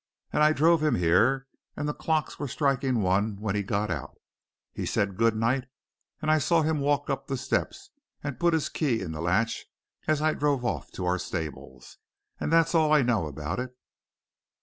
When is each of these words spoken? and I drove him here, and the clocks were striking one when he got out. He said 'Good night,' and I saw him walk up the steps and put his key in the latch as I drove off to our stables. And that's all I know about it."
and 0.33 0.41
I 0.41 0.51
drove 0.51 0.81
him 0.81 0.95
here, 0.95 1.45
and 1.77 1.87
the 1.87 1.93
clocks 1.93 2.39
were 2.39 2.47
striking 2.47 3.03
one 3.03 3.39
when 3.39 3.53
he 3.53 3.61
got 3.61 3.91
out. 3.91 4.15
He 4.73 4.83
said 4.83 5.15
'Good 5.15 5.35
night,' 5.35 5.67
and 6.23 6.31
I 6.31 6.39
saw 6.39 6.63
him 6.63 6.79
walk 6.79 7.07
up 7.07 7.27
the 7.27 7.37
steps 7.37 7.91
and 8.23 8.39
put 8.39 8.55
his 8.55 8.67
key 8.67 8.99
in 8.99 9.11
the 9.11 9.21
latch 9.21 9.67
as 10.07 10.19
I 10.19 10.33
drove 10.33 10.65
off 10.65 10.89
to 10.93 11.05
our 11.05 11.19
stables. 11.19 11.99
And 12.39 12.51
that's 12.51 12.73
all 12.73 12.91
I 12.91 13.03
know 13.03 13.27
about 13.27 13.59
it." 13.59 13.77